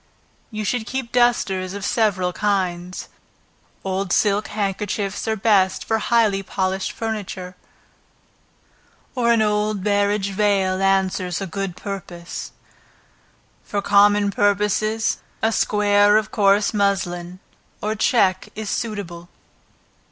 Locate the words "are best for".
5.27-5.99